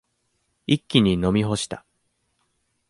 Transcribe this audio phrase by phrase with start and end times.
[0.65, 1.85] 一気に飲み干した。